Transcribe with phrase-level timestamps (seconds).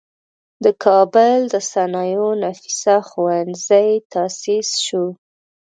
[0.63, 5.05] د کابل د صنایعو نفیسه ښوونځی تاسیس شو.